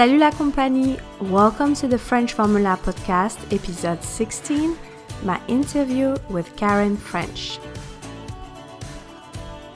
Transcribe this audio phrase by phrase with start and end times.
[0.00, 0.96] Salut la compagnie!
[1.20, 4.74] Welcome to the French Formula Podcast, episode 16,
[5.24, 7.58] my interview with Karen French.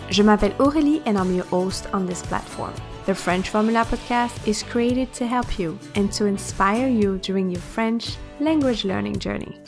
[0.08, 2.72] Je m'appelle Aurélie and I'm your host on this platform.
[3.04, 7.60] The French Formula Podcast is created to help you and to inspire you during your
[7.60, 9.60] French language learning journey.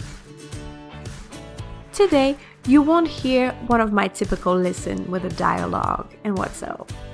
[1.93, 2.34] Today,
[2.66, 6.64] you won't hear one of my typical listen with a dialogue and what's.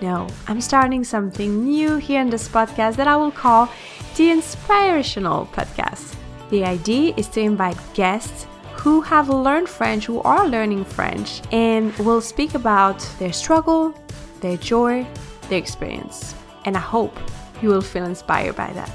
[0.01, 3.69] No, I'm starting something new here in this podcast that I will call
[4.17, 6.15] the Inspirational Podcast.
[6.51, 8.47] The idea is to invite guests
[8.77, 13.95] who have learned French, who are learning French, and will speak about their struggle,
[14.41, 15.07] their joy,
[15.49, 16.35] their experience.
[16.65, 17.17] And I hope
[17.61, 18.93] you will feel inspired by that.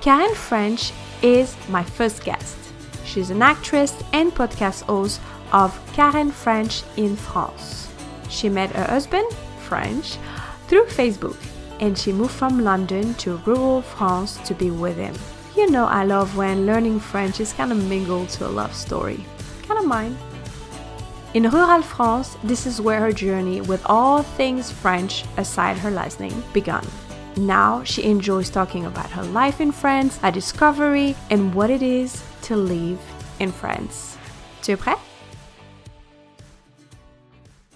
[0.00, 0.92] Karen French
[1.22, 2.63] is my first guest.
[3.14, 5.20] She's an actress and podcast host
[5.52, 7.88] of Karen French in France.
[8.28, 9.32] She met her husband,
[9.68, 10.18] French,
[10.66, 11.36] through Facebook
[11.78, 15.14] and she moved from London to rural France to be with him.
[15.56, 19.24] You know, I love when learning French is kind of mingled to a love story.
[19.62, 20.18] Kind of mine.
[21.34, 26.18] In rural France, this is where her journey with all things French, aside her last
[26.18, 26.84] name, began.
[27.36, 32.24] Now she enjoys talking about her life in France, her discovery, and what it is
[32.46, 32.98] to live
[33.40, 34.16] in France.
[34.62, 34.96] Tu es prêt?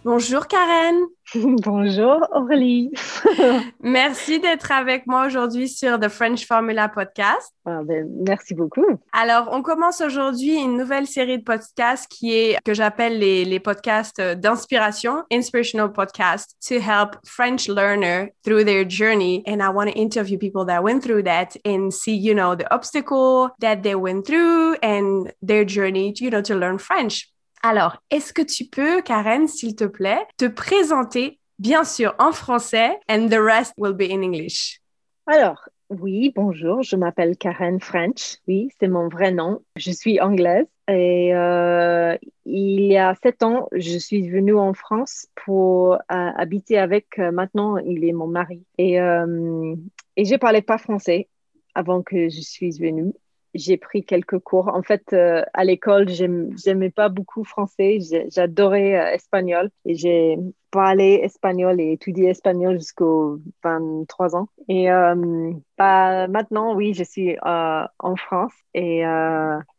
[0.04, 1.08] Bonjour Karen.
[1.34, 2.90] Bonjour Aurélie.
[3.82, 7.52] merci d'être avec moi aujourd'hui sur The French Formula Podcast.
[7.66, 8.86] Ah, ben, merci beaucoup.
[9.12, 13.60] Alors, on commence aujourd'hui une nouvelle série de podcasts qui est que j'appelle les, les
[13.60, 19.42] podcasts d'inspiration, inspirational podcasts to help French learner through their journey.
[19.46, 22.72] And I want to interview people that went through that and see, you know, the
[22.72, 27.28] obstacle that they went through and their journey, you know, to learn French.
[27.62, 32.98] Alors, est-ce que tu peux, Karen, s'il te plaît, te présenter, bien sûr, en français,
[33.10, 34.80] and the rest will be in English?
[35.26, 38.36] Alors, oui, bonjour, je m'appelle Karen French.
[38.46, 39.62] Oui, c'est mon vrai nom.
[39.76, 45.26] Je suis anglaise et euh, il y a sept ans, je suis venue en France
[45.44, 48.64] pour euh, habiter avec, euh, maintenant, il est mon mari.
[48.78, 51.28] Et, et je parlais pas français
[51.74, 53.12] avant que je suis venue
[53.54, 54.68] j'ai pris quelques cours.
[54.68, 57.98] En fait, euh, à l'école, j'aimais pas beaucoup français.
[58.30, 60.38] J'adorais euh, espagnol et j'ai
[60.70, 64.48] parlé espagnol et étudié espagnol jusqu'aux 23 ans.
[64.68, 69.02] Et euh, bah, maintenant, oui, je suis en France et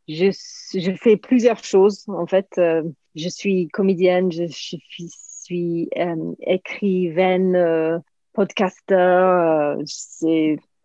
[0.08, 2.06] je, fais plusieurs choses.
[2.08, 5.90] En fait, je suis comédienne, je, suis
[6.41, 8.02] écrivaine,
[8.34, 9.78] podcasteur.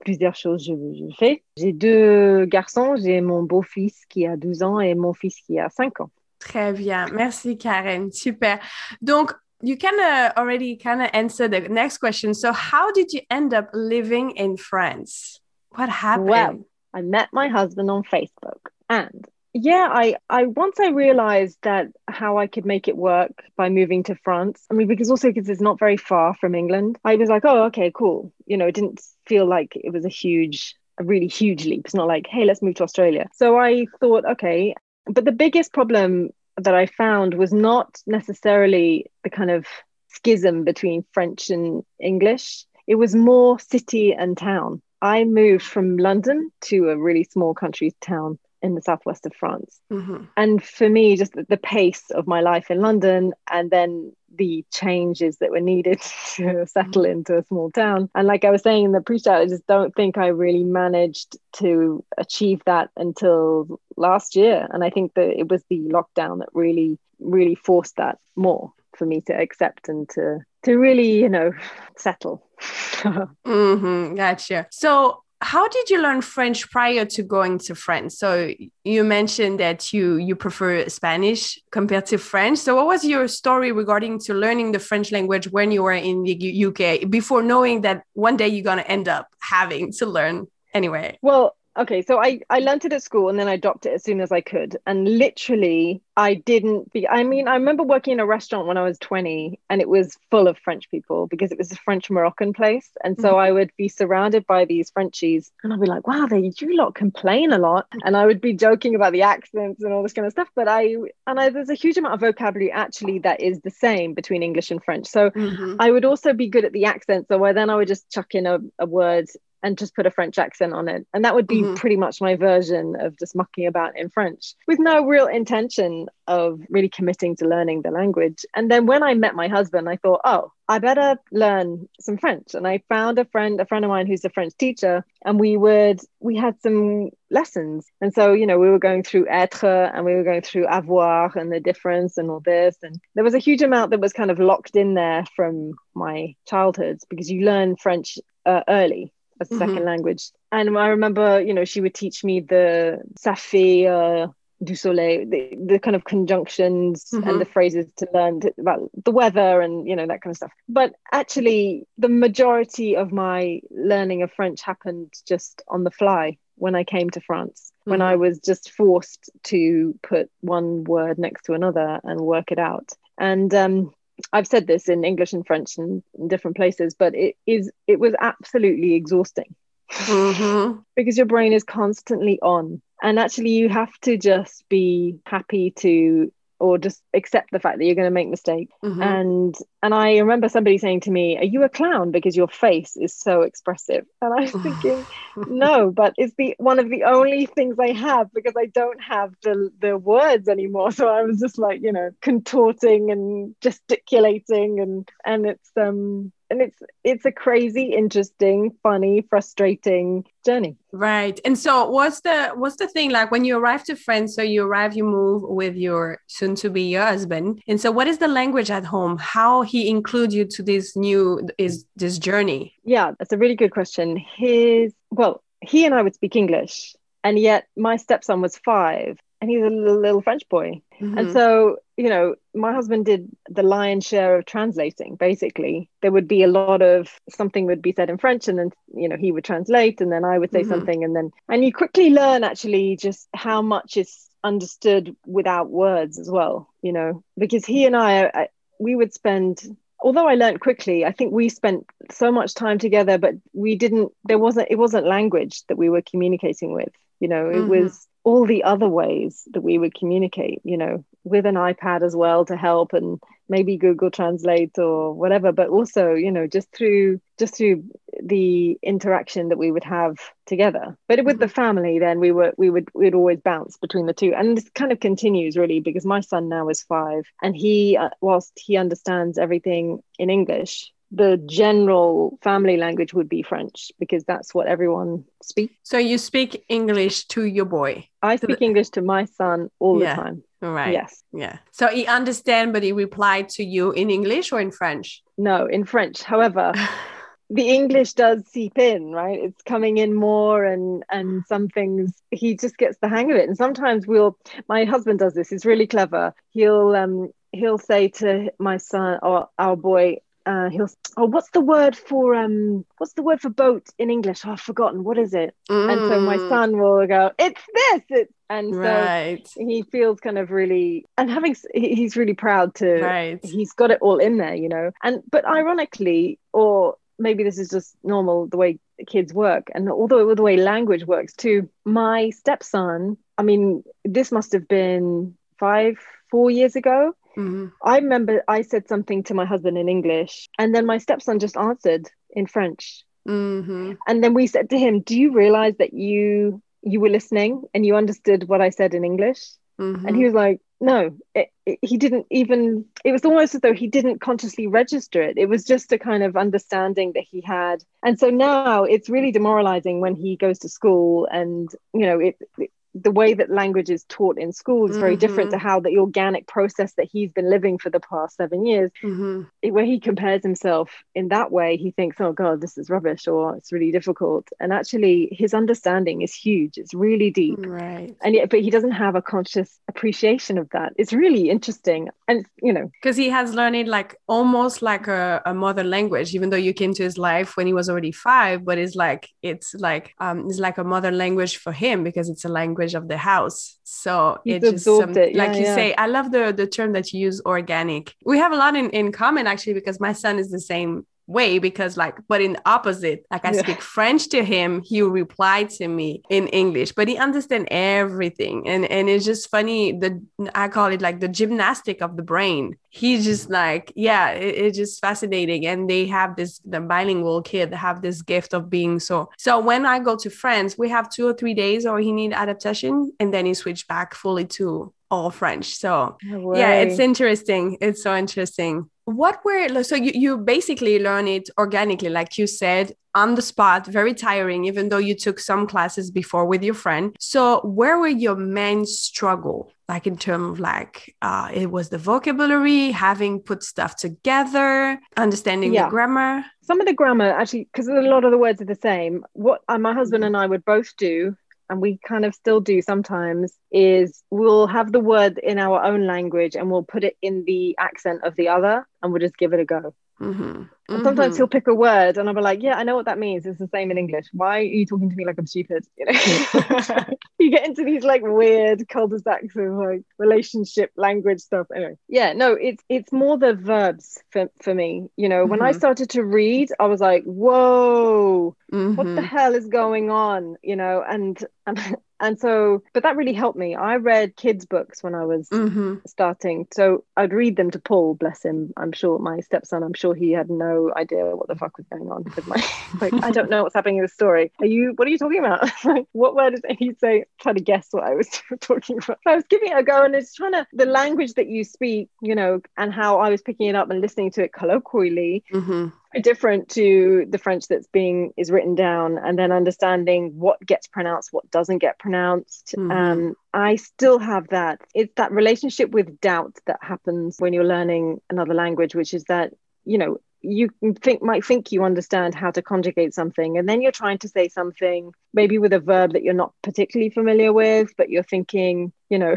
[0.04, 1.42] Plusieurs choses je, je fais.
[1.56, 5.68] J'ai deux garçons, j'ai mon beau-fils qui a 12 ans et mon fils qui a
[5.68, 6.10] 5 ans.
[6.38, 8.58] Très bien, merci Karen, super.
[9.00, 9.32] Donc,
[9.62, 12.34] you kind of already kind of answered the next question.
[12.34, 15.40] So, how did you end up living in France?
[15.70, 16.28] What happened?
[16.28, 21.86] Well, I met my husband on Facebook and yeah i i once i realized that
[22.08, 25.48] how i could make it work by moving to france i mean because also because
[25.48, 28.32] it's not very far from england i was like oh okay cool.
[28.46, 31.82] You know it didn't feel like it was a huge a really huge leap.
[31.86, 33.26] It's not like hey let's move to australia.
[33.34, 34.74] So i thought okay.
[35.06, 39.66] But the biggest problem that i found was not necessarily the kind of
[40.08, 42.64] schism between french and english.
[42.86, 44.82] It was more city and town.
[45.02, 49.78] I moved from london to a really small country town in the southwest of France.
[49.92, 50.24] Mm-hmm.
[50.38, 54.64] And for me, just the, the, pace of my life in London and then the
[54.72, 56.00] changes that were needed
[56.36, 58.08] to settle into a small town.
[58.14, 60.64] And like I was saying in the pre show, I just don't think I really
[60.64, 64.66] managed to achieve that until last year.
[64.70, 69.04] And I think that it was the lockdown that really, really forced that more for
[69.04, 71.52] me to accept and to to really, you know,
[71.96, 72.42] settle.
[72.60, 74.66] mm-hmm, gotcha.
[74.70, 78.18] So how did you learn French prior to going to France?
[78.18, 78.50] So
[78.82, 82.58] you mentioned that you you prefer Spanish compared to French.
[82.58, 86.22] So what was your story regarding to learning the French language when you were in
[86.24, 91.18] the UK before knowing that one day you're gonna end up having to learn anyway?
[91.20, 94.04] Well, okay so i i learned it at school and then i dropped it as
[94.04, 94.76] soon as i could.
[94.86, 98.82] And literally i didn't be i mean i remember working in a restaurant when i
[98.82, 102.52] was 20 and it was full of french people because it was a french moroccan
[102.52, 102.90] place.
[103.02, 103.38] And so mm-hmm.
[103.38, 106.94] i would be surrounded by these frenchies and i'd be like wow they you lot
[106.94, 107.86] complain a lot.
[108.04, 110.48] And i would be joking about the accents and all this kind of stuff.
[110.54, 110.94] But i
[111.26, 114.70] and I, there's a huge amount of vocabulary actually that is the same between english
[114.70, 115.06] and french.
[115.06, 115.76] So mm-hmm.
[115.80, 117.26] i would also be good at the accent.
[117.28, 119.28] So I, then i would just chuck in a, a word
[119.64, 121.06] and just put a French accent on it.
[121.14, 121.74] And that would be mm-hmm.
[121.74, 126.60] pretty much my version of just mucking about in French with no real intention of
[126.68, 128.44] really committing to learning the language.
[128.54, 132.54] And then when I met my husband, I thought, oh, I better learn some French.
[132.54, 135.56] And I found a friend, a friend of mine who's a French teacher, and we
[135.56, 137.86] would, we had some lessons.
[138.00, 141.36] And so, you know, we were going through être and we were going through avoir
[141.36, 142.76] and the difference and all this.
[142.82, 146.34] And there was a huge amount that was kind of locked in there from my
[146.46, 149.84] childhood because you learn French uh, early as a 2nd mm-hmm.
[149.84, 150.30] language.
[150.52, 154.28] And I remember, you know, she would teach me the ça fait, uh,
[154.62, 157.28] du soleil, the, the kind of conjunctions mm-hmm.
[157.28, 160.36] and the phrases to learn to, about the weather and you know that kind of
[160.36, 160.52] stuff.
[160.68, 166.74] But actually, the majority of my learning of French happened just on the fly when
[166.74, 167.72] I came to France.
[167.80, 167.90] Mm-hmm.
[167.90, 172.58] When I was just forced to put one word next to another and work it
[172.58, 172.90] out.
[173.18, 173.94] And um,
[174.32, 177.98] I've said this in English and French and in different places, but it is it
[177.98, 179.54] was absolutely exhausting
[179.90, 180.80] mm-hmm.
[180.96, 186.32] because your brain is constantly on and actually you have to just be happy to
[186.64, 189.02] or just accept the fact that you're going to make mistakes mm-hmm.
[189.02, 192.96] and and i remember somebody saying to me are you a clown because your face
[192.96, 194.06] is so expressive?
[194.22, 195.04] And i was thinking
[195.36, 199.34] no but it's the one of the only things i have because i don't have
[199.42, 200.90] the the words anymore.
[200.92, 206.60] So i was just like you know contorting and gesticulating and and it's um and
[206.62, 210.76] it's it's a crazy interesting funny frustrating journey.
[210.92, 211.40] Right.
[211.44, 214.64] And so what's the what's the thing like when you arrive to france so you
[214.64, 217.62] arrive you move with your soon to be your husband.
[217.66, 219.18] And so what is the language at home?
[219.18, 222.74] How he include you to this new is this journey?
[222.84, 224.16] Yeah that's a really good question.
[224.16, 229.50] His well he and i would speak english and yet my stepson was five and
[229.50, 230.80] he's a little, little French boy.
[231.00, 231.18] Mm-hmm.
[231.18, 235.16] And so, you know, my husband did the lion's share of translating.
[235.16, 238.70] Basically, there would be a lot of something would be said in French, and then
[238.94, 240.70] you know he would translate, and then I would say mm-hmm.
[240.70, 246.18] something, and then and you quickly learn actually just how much is understood without words
[246.18, 246.68] as well.
[246.82, 248.48] You know, because he and I, I
[248.78, 249.64] we would spend
[250.04, 254.12] although I learned quickly, I think we spent so much time together, but we didn't,
[254.24, 256.90] there wasn't, it wasn't language that we were communicating with.
[257.20, 257.68] You know, it mm-hmm.
[257.70, 262.16] was all the other ways that we would communicate, you know, with an iPad as
[262.16, 267.20] well to help and maybe Google Translate or whatever, but also, you know, just through
[267.38, 267.84] just through
[268.22, 270.16] the interaction that we would have
[270.46, 270.96] together.
[271.08, 271.54] But with the mm-hmm.
[271.54, 274.92] family, then we were we would we'd always bounce between the two, and this kind
[274.92, 279.38] of continues really because my son now is five, and he, uh, whilst he understands
[279.38, 285.74] everything in English, the general family language would be French because that's what everyone speaks.
[285.82, 288.08] So you speak English to your boy?
[288.22, 288.60] I speak.
[288.60, 290.16] English to my son all yeah.
[290.16, 290.42] the time.
[290.60, 290.92] Right.
[290.92, 291.22] Yes.
[291.32, 291.58] Yeah.
[291.72, 295.22] So he understand, but he replied to you in English or in French?
[295.36, 296.22] No, in French.
[296.22, 296.72] However,
[297.50, 299.38] the English does seep in, right?
[299.38, 303.48] It's coming in more, and and some things he just gets the hang of it.
[303.48, 304.38] And sometimes we'll.
[304.68, 305.50] My husband does this.
[305.50, 306.34] He's really clever.
[306.50, 311.60] He'll um he'll say to my son or our boy, uh, he'll oh what's the
[311.60, 315.32] word for um what's the word for boat in english oh, i've forgotten what is
[315.34, 315.92] it mm.
[315.92, 316.48] and so my mm.
[316.48, 319.48] son will go it's this it's and right.
[319.48, 323.40] so he feels kind of really and having he's really proud to right.
[323.42, 327.70] he's got it all in there you know and but ironically or maybe this is
[327.70, 333.16] just normal the way kids work and although the way language works too my stepson
[333.38, 335.96] i mean this must have been five
[336.30, 337.66] four years ago Mm-hmm.
[337.82, 341.56] I remember I said something to my husband in English, and then my stepson just
[341.56, 343.04] answered in French.
[343.28, 343.92] Mm-hmm.
[344.06, 347.84] And then we said to him, "Do you realize that you you were listening and
[347.84, 349.40] you understood what I said in English?"
[349.80, 350.06] Mm-hmm.
[350.06, 352.84] And he was like, "No, it, it, he didn't even.
[353.04, 355.38] It was almost as though he didn't consciously register it.
[355.38, 357.82] It was just a kind of understanding that he had.
[358.04, 362.36] And so now it's really demoralizing when he goes to school and you know it,
[362.58, 365.20] it the way that language is taught in school is very mm-hmm.
[365.20, 365.66] different to mm-hmm.
[365.66, 369.42] how the organic process that he's been living for the past seven years mm-hmm.
[369.70, 373.56] where he compares himself in that way he thinks oh god this is rubbish or
[373.56, 378.48] it's really difficult and actually his understanding is huge it's really deep right and yet
[378.48, 382.90] but he doesn't have a conscious appreciation of that it's really interesting and you know
[383.00, 386.72] because he has learned it like almost like a, a mother language even though you
[386.72, 390.46] came to his life when he was already five but it's like it's like um
[390.48, 393.78] it's like a mother language for him because it's a language of the house.
[393.84, 395.34] So He's it just um, it.
[395.34, 395.74] Yeah, like you yeah.
[395.74, 398.14] say, I love the the term that you use, organic.
[398.24, 401.58] We have a lot in, in common actually because my son is the same way
[401.58, 403.62] because like but in opposite like i yeah.
[403.62, 408.68] speak french to him he will reply to me in english but he understand everything
[408.68, 410.22] and and it's just funny the
[410.54, 413.54] i call it like the gymnastic of the brain he's just mm-hmm.
[413.54, 418.20] like yeah it, it's just fascinating and they have this the bilingual kid have this
[418.20, 421.54] gift of being so so when i go to france we have two or three
[421.54, 425.76] days or he need adaptation and then he switch back fully to all French.
[425.76, 427.78] So no yeah, it's interesting.
[427.80, 428.90] It's so interesting.
[429.04, 433.86] What were so you, you basically learn it organically, like you said, on the spot,
[433.86, 437.14] very tiring, even though you took some classes before with your friend.
[437.20, 439.72] So where were your main struggle?
[439.88, 445.74] Like in terms of like uh it was the vocabulary, having put stuff together, understanding
[445.74, 445.84] yeah.
[445.84, 446.44] the grammar.
[446.62, 449.24] Some of the grammar actually, because a lot of the words are the same.
[449.34, 451.36] What uh, my husband and I would both do
[451.74, 456.06] and we kind of still do sometimes is we'll have the word in our own
[456.06, 459.52] language and we'll put it in the accent of the other and we'll just give
[459.52, 460.62] it a go Mm-hmm.
[460.88, 461.40] And sometimes mm-hmm.
[461.40, 463.46] he'll pick a word and I'll be like, yeah, I know what that means.
[463.46, 464.26] It's the same in English.
[464.32, 465.86] Why are you talking to me like I'm stupid?
[465.96, 467.04] You know,
[467.38, 471.66] you get into these like weird cul-de-sacs of like relationship language stuff.
[471.74, 475.08] Anyway, yeah, no, it's it's more the verbs for, for me.
[475.16, 475.50] You know, mm-hmm.
[475.50, 475.78] when I mm-hmm.
[475.78, 478.94] started to read, I was like, whoa, mm-hmm.
[478.94, 479.24] what the mm-hmm.
[479.24, 480.56] hell is going on?
[480.62, 485.02] You know, and and and so but that really helped me i read kids books
[485.02, 485.96] when i was mm-hmm.
[486.06, 490.14] starting so i'd read them to paul bless him i'm sure my stepson i'm sure
[490.14, 492.56] he had no idea what the fuck was going on with my
[493.00, 495.38] like i don't know what's happening in the story are you what are you talking
[495.38, 498.28] about like what word is he'd say try to guess what i was
[498.60, 501.48] talking about i was giving it a go and it's trying to the language that
[501.48, 504.52] you speak you know and how i was picking it up and listening to it
[504.52, 505.88] colloquially mm-hmm
[506.20, 511.32] different to the French that's being is written down, and then understanding what gets pronounced,
[511.32, 512.74] what doesn't get pronounced.
[512.76, 512.90] Mm-hmm.
[512.90, 514.80] Um, I still have that.
[514.94, 519.52] It's that relationship with doubt that happens when you're learning another language, which is that
[519.84, 520.70] you know you
[521.02, 524.48] think might think you understand how to conjugate something and then you're trying to say
[524.48, 529.18] something maybe with a verb that you're not particularly familiar with but you're thinking you
[529.18, 529.34] know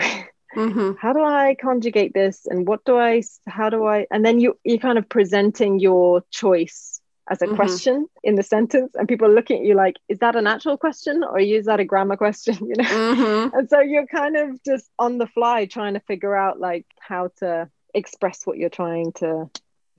[0.55, 0.91] mm-hmm.
[0.99, 4.57] how do i conjugate this and what do i how do i and then you
[4.63, 7.55] you're kind of presenting your choice as a mm-hmm.
[7.55, 10.77] question in the sentence and people are looking at you like is that an actual
[10.77, 13.57] question or is that a grammar question you know mm-hmm.
[13.57, 17.29] and so you're kind of just on the fly trying to figure out like how
[17.37, 19.49] to express what you're trying to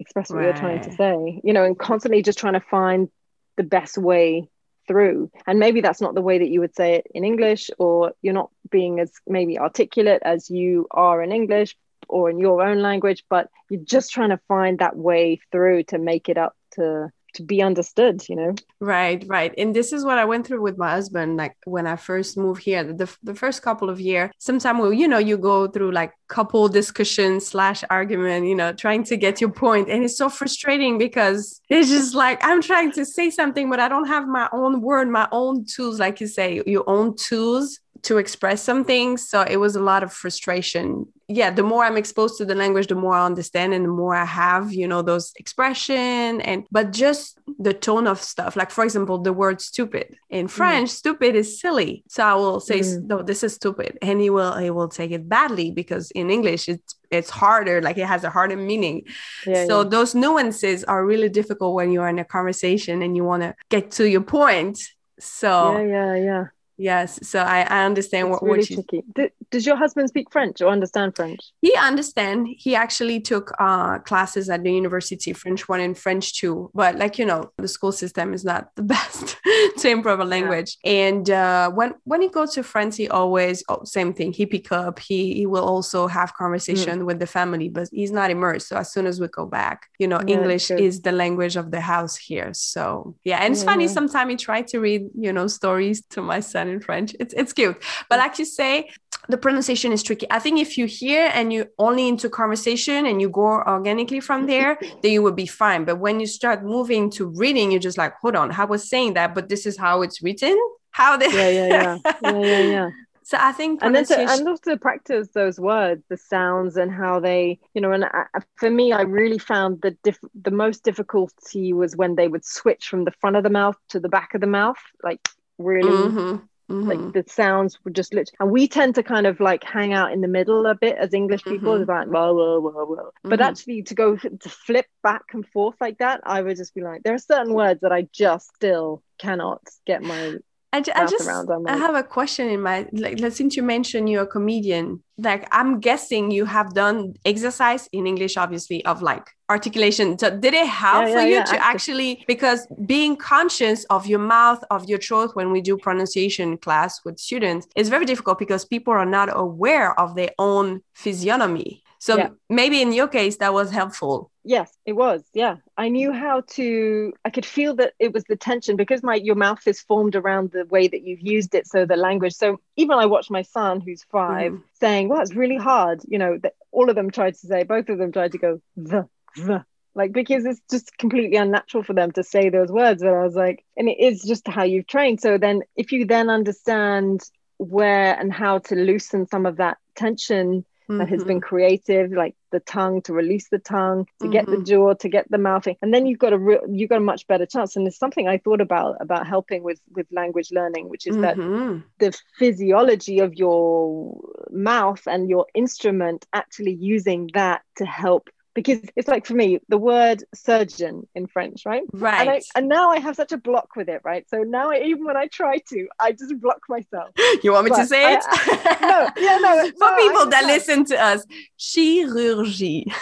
[0.01, 0.45] express what right.
[0.45, 3.09] you're trying to say you know and constantly just trying to find
[3.57, 4.49] the best way
[4.87, 8.13] through and maybe that's not the way that you would say it in english or
[8.23, 11.77] you're not being as maybe articulate as you are in english
[12.09, 15.99] or in your own language but you're just trying to find that way through to
[15.99, 18.55] make it up to to be understood you know?
[18.81, 19.53] Right right.
[19.57, 22.63] And this is what i went through with my husband like when i first moved
[22.63, 26.13] here the, the first couple of years sometimes well, you know you go through like
[26.29, 29.89] couple discussion slash argument you know trying to get your point.
[29.89, 33.89] And it's so frustrating because it's just like i'm trying to say something but i
[33.89, 38.19] don't have my own word my own tools like you say your own tools to
[38.19, 39.29] express some things.
[39.29, 41.07] So it was a lot of frustration.
[41.29, 44.15] Yeah, the more I'm exposed to the language, the more I understand and the more
[44.15, 48.57] I have, you know, those expression and but just the tone of stuff.
[48.57, 50.17] Like for example, the word stupid.
[50.31, 50.51] In mm.
[50.51, 50.93] French, mm.
[50.93, 52.05] stupid is silly.
[52.09, 53.05] So I will say, mm.
[53.05, 53.99] no, this is stupid.
[54.01, 57.99] And he will he will take it badly because in English it's it's harder, like
[57.99, 59.05] it has a harder meaning.
[59.47, 59.89] Yeah, so yeah.
[59.89, 63.91] those nuances are really difficult when you're in a conversation and you want to get
[63.93, 64.79] to your point.
[65.19, 66.45] So yeah, yeah, yeah
[66.79, 69.03] Yes, so I, I understand it's what, really what you.
[69.17, 69.33] Tricky.
[69.51, 71.41] does your husband speak French or understand French?
[71.61, 72.47] He understand.
[72.57, 76.71] He actually took uh, classes at the university, French one and French two.
[76.75, 79.37] But like you know, the school system is not the best
[79.79, 80.79] to improve a language.
[80.85, 80.93] Yeah.
[80.93, 84.33] And uh, when when he goes to France, he always oh, same thing.
[84.33, 85.01] He pick up.
[85.01, 87.07] He he will also have conversation mm.
[87.07, 88.69] with the family, but he's not immersed.
[88.69, 91.73] So as soon as we go back, you know, yeah, English is the language of
[91.73, 92.55] the house here.
[92.55, 93.71] So yeah, and it's yeah.
[93.73, 93.89] funny.
[93.89, 97.15] Sometimes he try to read you know stories to my son in French.
[97.21, 97.83] It's it's cute.
[98.09, 98.91] But like you say,
[99.29, 100.27] the pronunciation is tricky.
[100.31, 104.47] I think if you hear and you only into conversation and you go organically from
[104.47, 105.85] there, then you will be fine.
[105.85, 109.15] But when you start moving to reading, you're just like, hold on, I was saying
[109.15, 110.57] that, but this is how it's written.
[110.91, 111.99] How they yeah, yeah, yeah.
[112.23, 112.91] yeah, yeah, yeah.
[113.29, 116.91] So I think and then to, and also to practice those words, the sounds and
[116.91, 118.25] how they, you know, and I,
[118.57, 122.89] for me, I really found the diff- the most difficulty was when they would switch
[122.89, 126.37] from the front of the mouth to the back of the mouth, like really mm-hmm.
[126.71, 126.89] Mm-hmm.
[126.89, 130.13] Like the sounds would just literally, and we tend to kind of like hang out
[130.13, 131.79] in the middle a bit as English people.
[131.79, 131.91] Mm-hmm.
[131.91, 132.97] Like, whoa, whoa, whoa, whoa.
[132.97, 133.29] Mm-hmm.
[133.31, 136.83] But actually, to go to flip back and forth like that, I would just be
[136.83, 140.37] like, there are certain words that I just still cannot get my
[140.71, 141.27] I, ju- I just
[141.67, 145.81] I have a question in my like since you mentioned you're a comedian like I'm
[145.81, 150.19] guessing you have done exercise in English obviously of like articulation.
[150.19, 154.07] So did it help yeah, for yeah, you yeah, to actually because being conscious of
[154.07, 158.39] your mouth of your throat when we do pronunciation class with students is very difficult
[158.39, 162.29] because people are not aware of their own physiognomy so yeah.
[162.49, 164.31] maybe in your case that was helpful.
[164.45, 165.23] Yes, it was.
[165.35, 165.57] Yeah.
[165.77, 169.35] I knew how to I could feel that it was the tension because my your
[169.35, 172.35] mouth is formed around the way that you've used it so the language.
[172.35, 174.63] So even I watched my son who's 5 mm.
[174.81, 177.89] saying, "Well, it's really hard." You know, that all of them tried to say both
[177.89, 179.65] of them tried to go the the
[179.95, 183.35] like because it's just completely unnatural for them to say those words but i was
[183.35, 187.23] like and it is just how you've trained so then if you then understand
[187.59, 190.99] where and how to loosen some of that tension mm-hmm.
[190.99, 191.49] that has been mm-hmm.
[191.49, 194.33] creative, like the tongue to release the tongue, to mm-hmm.
[194.33, 194.65] get the mm-hmm.
[194.65, 197.27] jaw, to get the mouthing, and then you've got a real, you've got a much
[197.27, 197.77] better chance.
[197.77, 201.81] And it's something I thought about about helping with with language learning, which is mm-hmm.
[201.99, 204.19] that the physiology of your
[204.51, 208.29] mouth and your instrument actually using that to help
[208.63, 211.85] because it's like for me the word surgeon in french right?
[211.93, 214.29] Right and, I, and, now i have such a block with it right?
[214.29, 217.11] So now I, even when i try to i just block myself.
[217.45, 218.25] You want me but to say it?
[218.27, 218.79] I,
[219.17, 221.25] no yeah no for no, people that listen to us
[221.59, 222.93] chirurgie.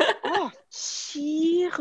[0.00, 1.74] Oh, chirurgie.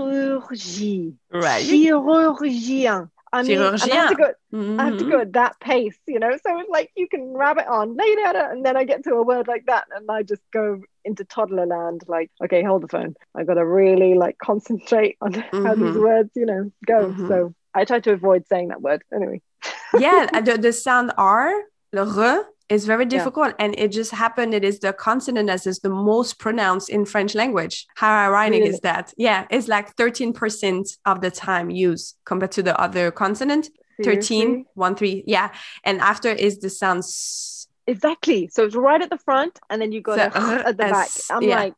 [1.31, 1.65] Right.
[1.65, 4.79] Chirurgien I mean, I have, to go, mm-hmm.
[4.79, 6.31] I have to go at that pace, you know.
[6.31, 9.47] So it's like you can rab it on, and then I get to a word
[9.47, 12.03] like that, and I just go into toddler land.
[12.07, 13.15] Like, okay, hold the phone.
[13.35, 15.65] I got to really like concentrate on mm-hmm.
[15.65, 15.99] how these mm-hmm.
[15.99, 17.07] words, you know, go.
[17.07, 17.27] Mm-hmm.
[17.27, 19.41] So I try to avoid saying that word anyway.
[19.97, 21.53] yeah, the, the sound R,
[21.93, 23.49] le re, is very difficult.
[23.59, 23.65] Yeah.
[23.65, 24.53] And it just happened.
[24.53, 27.87] It is the consonant that is the most pronounced in French language.
[27.95, 28.69] How ironic really?
[28.69, 29.13] is that?
[29.17, 33.69] Yeah, it's like 13% of the time used compared to the other consonant.
[34.01, 34.39] Seriously?
[34.39, 35.23] 13, 1, 3.
[35.25, 35.51] Yeah.
[35.83, 37.03] And after is the sound.
[37.87, 38.49] Exactly.
[38.49, 41.09] So it's right at the front and then you go so, uh, at the back.
[41.31, 41.55] I'm yeah.
[41.55, 41.73] like,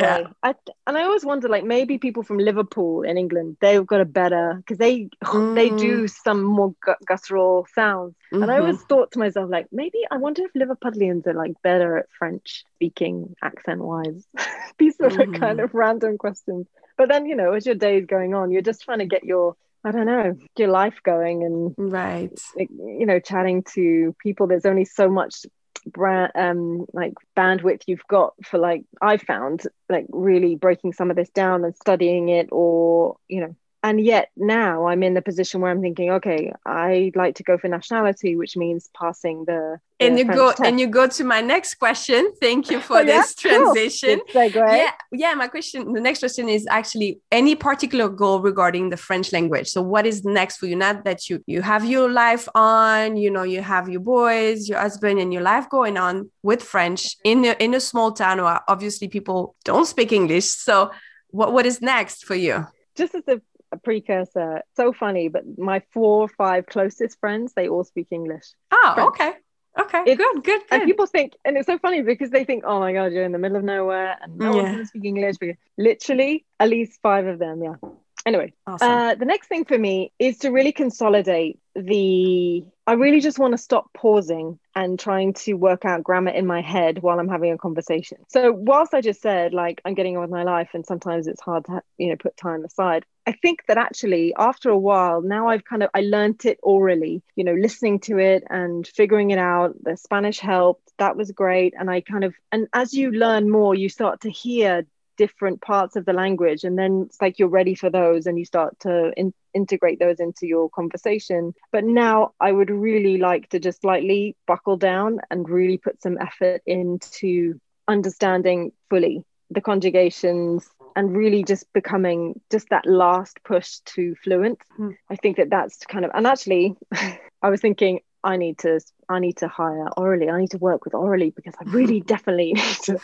[0.00, 0.26] yeah.
[0.42, 0.54] I,
[0.86, 4.54] and I always wonder, like maybe people from Liverpool in England, they've got a better
[4.56, 5.54] because they mm.
[5.54, 6.74] they do some more
[7.06, 8.14] guttural sounds.
[8.32, 8.42] Mm-hmm.
[8.42, 8.86] And I always mm-hmm.
[8.86, 13.34] thought to myself, like maybe I wonder if Liverpudlians are like better at French speaking
[13.42, 14.26] accent wise.
[14.78, 15.34] These are mm.
[15.34, 15.64] of kind mm.
[15.64, 16.66] of random questions.
[16.96, 19.24] But then you know, as your day is going on, you're just trying to get
[19.24, 24.46] your I don't know, your life going and right, you know, chatting to people.
[24.46, 25.44] There's only so much
[25.86, 31.16] brand um like bandwidth you've got for like i found like really breaking some of
[31.16, 35.60] this down and studying it or you know and yet now I'm in the position
[35.60, 39.80] where I'm thinking, okay, I'd like to go for nationality, which means passing the.
[39.98, 40.62] the and you French go test.
[40.62, 42.32] and you go to my next question.
[42.40, 43.50] Thank you for oh, this yeah?
[43.50, 44.20] transition.
[44.32, 44.50] Cool.
[44.52, 45.34] Yeah, yeah.
[45.34, 49.68] My question, the next question is actually any particular goal regarding the French language.
[49.68, 50.76] So, what is next for you?
[50.76, 54.78] Not that you you have your life on, you know, you have your boys, your
[54.78, 58.60] husband, and your life going on with French in a, in a small town where
[58.68, 60.46] obviously people don't speak English.
[60.46, 60.92] So,
[61.30, 62.66] what what is next for you?
[62.94, 63.40] Just as a
[63.72, 64.62] a precursor.
[64.76, 68.44] So funny, but my four or five closest friends, they all speak English.
[68.70, 69.08] Oh, French.
[69.08, 69.32] okay.
[69.80, 70.60] Okay, it's, good, good, good.
[70.70, 73.32] And people think, and it's so funny because they think, oh my God, you're in
[73.32, 74.62] the middle of nowhere and no yeah.
[74.64, 75.36] one can speak English.
[75.78, 77.76] Literally, at least five of them, yeah.
[78.24, 78.88] Anyway, awesome.
[78.88, 82.64] uh, the next thing for me is to really consolidate the.
[82.86, 86.60] I really just want to stop pausing and trying to work out grammar in my
[86.60, 88.18] head while I'm having a conversation.
[88.28, 91.40] So, whilst I just said, like, I'm getting on with my life and sometimes it's
[91.40, 95.48] hard to, you know, put time aside, I think that actually after a while, now
[95.48, 99.38] I've kind of, I learnt it orally, you know, listening to it and figuring it
[99.38, 99.76] out.
[99.82, 100.92] The Spanish helped.
[100.98, 101.74] That was great.
[101.78, 105.96] And I kind of, and as you learn more, you start to hear different parts
[105.96, 106.64] of the language.
[106.64, 110.20] And then it's like you're ready for those and you start to in- integrate those
[110.20, 111.54] into your conversation.
[111.70, 116.18] But now i would really like to just slightly buckle down and really put some
[116.20, 124.14] effort into understanding fully the conjugations and really just becoming just that last push to
[124.22, 124.58] fluent.
[124.78, 124.96] Mm.
[125.10, 126.76] i think that that's kind of and actually
[127.42, 130.32] i was thinking I need to I need to hire Aurélie.
[130.32, 132.98] I need to work with Aurélie because I really definitely need to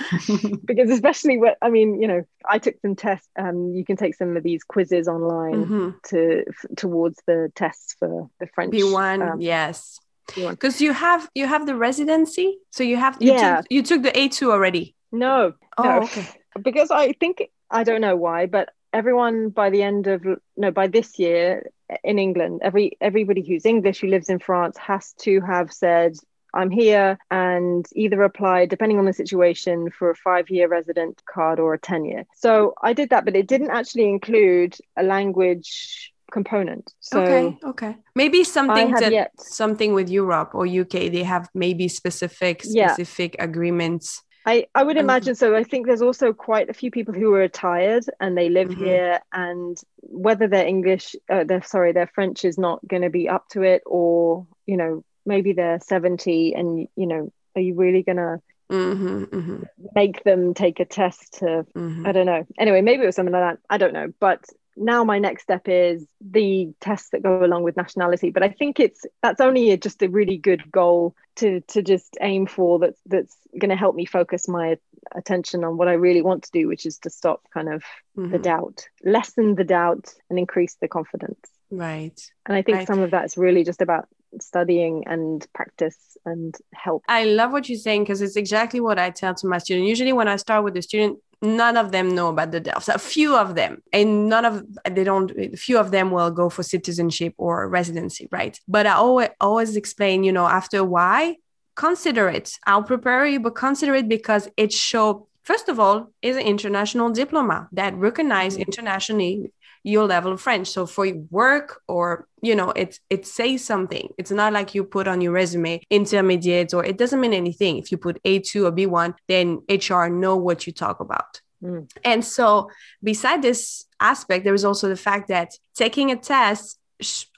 [0.65, 3.29] because especially what I mean, you know, I took some tests.
[3.39, 5.91] Um, you can take some of these quizzes online mm-hmm.
[6.09, 9.23] to f- towards the tests for the French B one.
[9.23, 9.99] Um, yes,
[10.35, 13.57] because you have you have the residency, so you have you yeah.
[13.57, 14.95] Took, you took the A two already.
[15.11, 16.03] No, oh, no.
[16.03, 16.27] okay.
[16.63, 20.25] Because I think I don't know why, but everyone by the end of
[20.57, 21.71] no by this year
[22.05, 26.15] in England, every everybody who's English who lives in France has to have said
[26.55, 31.61] I'm here and either apply, depending on the situation, for a five year resident card
[31.61, 32.25] or a 10 year.
[32.35, 36.93] So I did that, but it didn't actually include a language component.
[37.01, 41.09] So okay, okay, maybe something that yet- something with Europe or UK.
[41.11, 42.93] They have maybe specific Yeah.
[42.93, 44.23] specific agreements.
[44.49, 45.55] I, I would Um, imagine so.
[45.55, 48.79] I think there's also quite a few people who are retired and they live Mhm.
[48.79, 53.29] here, and whether their English, uh, their sorry, their French is not going to be
[53.29, 58.03] up to it, or you know, maybe they're 70, and you know, are you really
[58.03, 59.63] going to hmm hmm
[59.95, 61.67] make them take a test to?
[61.75, 62.47] hmm I don't know.
[62.59, 63.61] Anyway, maybe it was something like that.
[63.69, 64.45] I don't know, but.
[64.79, 68.79] Now my next step is the tests that go along with nationality, but I think
[68.81, 72.79] it's that's only a, just a really good goal to to just aim for.
[72.79, 74.79] That's that's going to help me focus my
[75.15, 77.83] attention on what I really want to do, which is to stop kind of
[78.17, 78.43] the Mhm.
[78.43, 81.41] doubt, lessen the doubt, and increase the confidence.
[81.71, 82.19] Right.
[82.47, 82.87] And I think Right.
[82.87, 84.09] some of that's really just about
[84.41, 87.03] studying and practice and help.
[87.09, 89.87] I love what you're saying because it's exactly what I tell to my student.
[89.89, 92.89] Usually, when I start with the student, none of them know about the DELFs.
[92.93, 95.31] A few of them, and none of they don't.
[95.39, 98.59] A few of them will go for citizenship or residency, right?
[98.67, 101.37] But I always always explain, you know, after why
[101.77, 102.59] consider it.
[102.67, 105.29] I'll prepare you, but consider it because it show.
[105.45, 108.67] First of all, is an international diploma that recognize Mhm.
[108.67, 110.69] internationally your level of French.
[110.69, 114.09] So for work or you know, it it says something.
[114.19, 117.79] It's not like you put on your resume intermediate or it doesn't mean anything.
[117.79, 121.41] If you put A2 or B1, then HR know what you talk about.
[121.63, 121.91] Mm.
[122.05, 122.71] And so
[123.03, 126.79] beside this aspect, there is also the fact that taking a test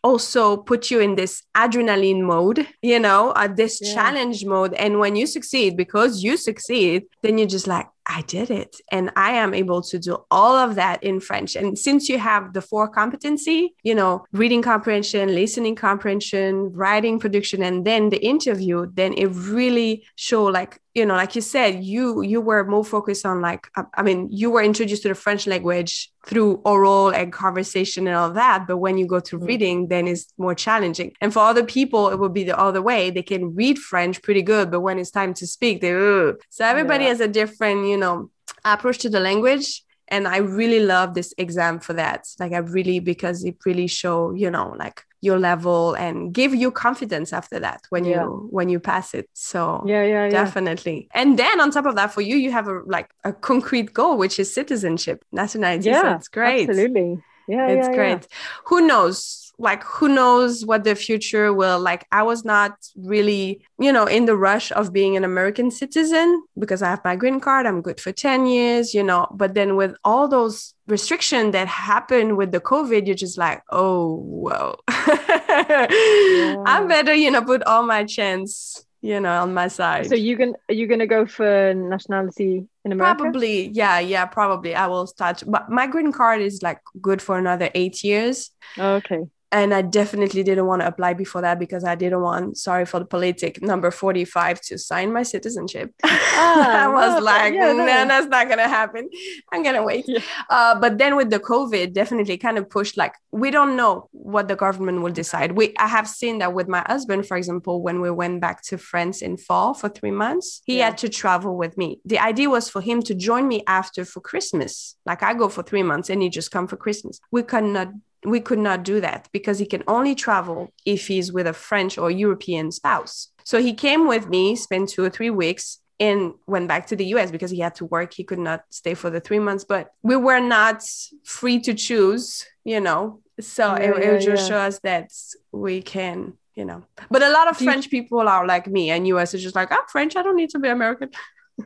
[0.02, 3.94] also put you in this adrenaline mode, you know, uh, this Yeah.
[3.94, 4.72] challenge mode.
[4.74, 7.86] And when you succeed, because you succeed, then you're just like,
[8.18, 8.72] I did it.
[8.90, 11.54] And I am able to do all of that in French.
[11.60, 17.62] And since you have the four competency, you know, reading comprehension, listening comprehension, writing production,
[17.62, 19.28] and then the interview, then it
[19.60, 23.68] really show like, you know, like you said, you you were more focused on like,
[23.76, 28.16] I, I mean, you were introduced to the French language through oral and conversation and
[28.16, 28.66] all that.
[28.66, 29.46] But when you go to Mm.
[29.50, 31.12] reading, then it's more challenging.
[31.22, 33.10] And for other people, it would be the other way.
[33.10, 36.34] They can read French pretty good, but when it's time to speak, they Ugh.
[36.56, 37.10] so everybody Yeah.
[37.10, 38.30] has a different, you know,
[38.64, 39.84] approach to the language.
[40.08, 42.24] And I really love this exam for that.
[42.40, 46.72] Like I really because it really show, you know, like your level and give you
[46.72, 48.22] confidence after that when Yeah.
[48.24, 49.28] you when you pass it.
[49.34, 50.30] So Yeah, yeah, yeah.
[50.30, 51.08] definitely.
[51.14, 54.16] And then on top of that, for you, you have a like a concrete goal,
[54.18, 55.92] which is citizenship, nationality.
[55.94, 56.68] So Yeah, it's great.
[56.68, 57.22] Absolutely.
[57.46, 58.26] Yeah, It's yeah, great.
[58.66, 59.49] Who knows?
[59.60, 62.06] Like, who knows what the future will like?
[62.10, 66.80] I was not really, you know, in the rush of being an American citizen because
[66.80, 67.66] I have my green card.
[67.66, 69.26] I'm good for 10 years, you know.
[69.30, 74.16] But then with all those restrictions that happened with the COVID, you're just like, oh,
[74.16, 74.76] whoa.
[74.88, 80.06] I better, you know, put all my chance, you know, on my side.
[80.08, 83.24] So you can are you gonna go for nationality in America?
[83.24, 84.74] Probably, yeah, yeah, probably.
[84.74, 88.50] I will start, but my green card is like good for another eight years.
[88.78, 89.20] Oh, okay.
[89.52, 93.00] And I definitely didn't want to apply before that because I didn't want, sorry for
[93.00, 95.92] the politic, number 45 to sign my citizenship.
[96.42, 97.84] Ah, I was like, yeah, no, no.
[97.84, 99.10] that's not going to happen.
[99.52, 100.04] I'm going to wait.
[100.08, 100.20] Yeah.
[100.48, 104.48] Uh, but then with the COVID, definitely kind of pushed like, we don't know what
[104.48, 105.52] the government will decide.
[105.52, 108.78] We, I have seen that with my husband, for example, when we went back to
[108.78, 110.86] France in fall for three months, he Yeah.
[110.86, 112.00] had to travel with me.
[112.06, 114.96] The idea was for him to join me after for Christmas.
[115.04, 117.20] Like I go for three months and he just come for Christmas.
[117.30, 117.88] We could not
[118.24, 121.96] we could not do that because he can only travel if he's with a French
[121.98, 123.28] or European spouse.
[123.44, 127.04] So he came with me, spent two or three weeks, and went back to the
[127.14, 128.12] US because he had to work.
[128.14, 130.82] He could not stay for the three months, but we were not
[131.24, 133.20] free to choose, you know.
[133.40, 134.64] So Yeah, it, it yeah, just yeah.
[134.64, 135.10] shows that
[135.52, 136.82] we can, you know.
[137.10, 139.54] But a lot of Do you- French people are like me, and US is just
[139.56, 141.10] like, I'm French, I don't need to be American.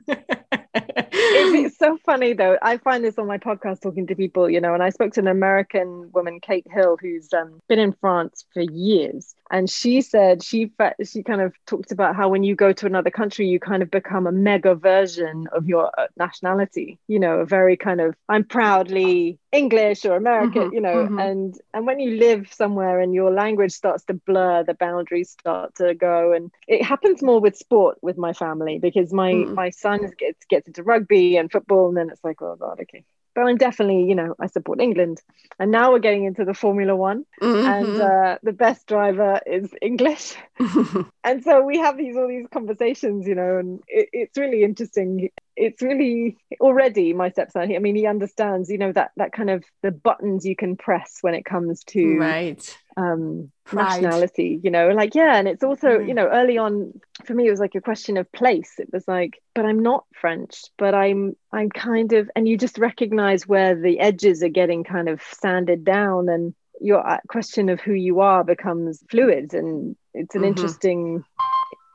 [1.32, 2.56] It's, so funny though.
[2.62, 5.20] I find this on my podcast talking to people, you know, and I spoke to
[5.20, 10.42] an American woman, Kate Hill, who's um, been in France for years, and she said
[10.42, 10.70] she
[11.04, 13.90] she kind of talked about how when you go to another country, you kind of
[13.90, 16.98] become a mega version of your uh, nationality.
[17.08, 21.18] You know, a very kind of I'm proudly English or American, Mhm, you know, mhm.
[21.18, 25.74] and and when you live somewhere and your language starts to blur, the boundaries start
[25.76, 29.52] to go, and it happens more with sport with my family because my Mm.
[29.52, 33.04] my son gets gets into rugby and football, and then it's like, oh god, okay.
[33.34, 35.20] But I'm definitely, you know, I support England,
[35.58, 37.24] and now we're getting into the Formula One,
[37.64, 38.00] and Mhm.
[38.00, 40.34] uh, the best driver is English,
[41.24, 45.28] and so we have these all these conversations, you know, and it, it's really interesting.
[45.56, 47.74] It's really already my stepson.
[47.74, 51.18] I mean, he understands, you know, that that kind of the buttons you can press
[51.22, 52.78] when it comes to right.
[52.96, 53.86] um Pride.
[53.86, 56.08] nationality you know like yeah and it's also Mm.
[56.08, 56.92] you know early on
[57.26, 58.74] for me it was like a question of place.
[58.78, 62.78] It was like but i'm not french but i'm i'm kind of and you just
[62.78, 67.80] recognize where the edges are getting kind of sanded down and your uh, question of
[67.80, 70.48] who you are becomes fluid and it's an mm-hmm.
[70.48, 71.24] interesting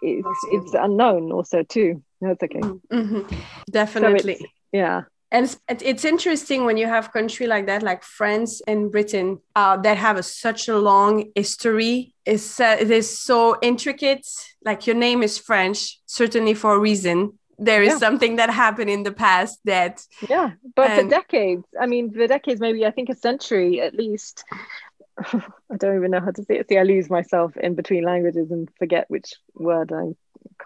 [0.01, 2.01] it's, it's unknown also too.
[2.21, 2.59] No it's okay.
[2.59, 3.35] Mm-hmm.
[3.69, 4.37] definitely.
[4.37, 8.91] so yeah and it's, it's interesting when you have country like that like france and
[8.91, 12.13] britain uh, that have a, such a long history.
[12.25, 14.25] It's, uh, it is so intricate.
[14.63, 17.33] Like your name is french certainly for a reason.
[17.57, 17.97] There is yeah.
[17.97, 22.61] something that happened in the past that yeah but for decades i mean for decades
[22.61, 24.43] maybe i think a century at least.
[25.71, 26.69] I don't even know how to say it.
[26.69, 30.15] See i lose myself in between languages and forget which word i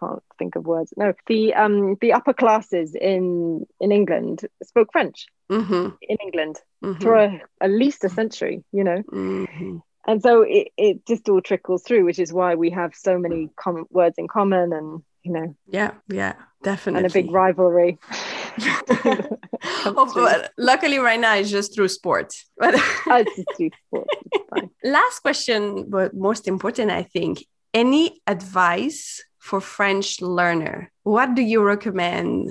[0.04, 0.94] can't think of words.
[0.98, 5.28] No the um the upper classes in in england spoke french.
[5.52, 5.90] Mm-hmm.
[6.02, 6.56] in england.
[6.84, 7.02] Mm-hmm.
[7.02, 9.02] for a, at least a century you know?
[9.12, 9.78] Mm-hmm.
[10.08, 13.50] and so it, it just all trickles through which is why we have so many
[13.56, 15.56] com- words in common and you know.
[15.68, 17.06] Yeah yeah definitely.
[17.06, 18.00] And a big rivalry.
[19.86, 22.34] Oh, luckily right now it's just through sport.
[22.58, 24.08] But sport.
[24.84, 27.46] last question but most important i think.
[27.74, 32.50] Any advice for french learner what do you recommend